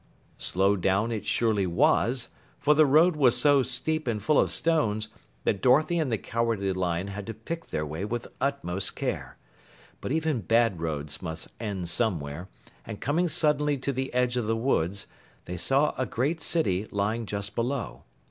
[0.39, 5.09] Slow down it surely was, for the road was so steep and full of stones
[5.43, 9.37] that Dorothy and the Cowardly Lion had to pick their way with utmost care.
[9.99, 12.49] But even bad roads must end somewhere,
[12.83, 15.05] and coming suddenly to the edge of the woods,
[15.45, 18.01] they saw a great city lying just below.